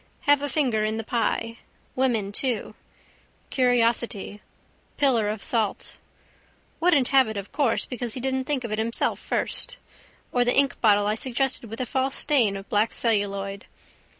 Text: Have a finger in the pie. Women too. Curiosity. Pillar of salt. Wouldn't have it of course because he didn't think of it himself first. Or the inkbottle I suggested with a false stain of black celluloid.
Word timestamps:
Have 0.21 0.41
a 0.41 0.49
finger 0.49 0.83
in 0.83 0.97
the 0.97 1.03
pie. 1.03 1.59
Women 1.95 2.31
too. 2.31 2.73
Curiosity. 3.51 4.41
Pillar 4.97 5.29
of 5.29 5.43
salt. 5.43 5.97
Wouldn't 6.79 7.09
have 7.09 7.27
it 7.27 7.37
of 7.37 7.51
course 7.51 7.85
because 7.85 8.15
he 8.15 8.19
didn't 8.19 8.45
think 8.45 8.63
of 8.63 8.71
it 8.71 8.79
himself 8.79 9.19
first. 9.19 9.77
Or 10.31 10.43
the 10.43 10.53
inkbottle 10.57 11.05
I 11.05 11.13
suggested 11.13 11.69
with 11.69 11.79
a 11.79 11.85
false 11.85 12.15
stain 12.15 12.55
of 12.55 12.67
black 12.67 12.93
celluloid. 12.93 13.67